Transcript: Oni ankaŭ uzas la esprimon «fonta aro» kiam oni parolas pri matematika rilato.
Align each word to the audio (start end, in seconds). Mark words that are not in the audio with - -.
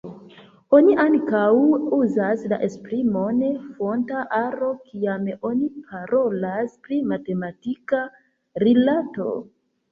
Oni 0.75 0.93
ankaŭ 1.01 1.41
uzas 1.97 2.45
la 2.53 2.59
esprimon 2.69 3.43
«fonta 3.75 4.25
aro» 4.39 4.71
kiam 4.89 5.31
oni 5.53 5.71
parolas 5.93 6.77
pri 6.89 7.01
matematika 7.15 8.05
rilato. 8.69 9.33